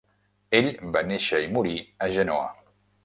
[0.59, 2.49] Ell va néixer i morir a Genoa.